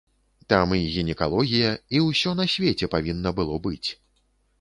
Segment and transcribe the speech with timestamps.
[0.51, 1.69] Там і гінекалогія,
[1.99, 3.89] і усё на свеце павінна было быць.